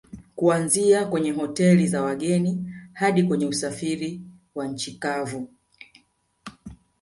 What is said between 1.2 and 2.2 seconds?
Hoteli za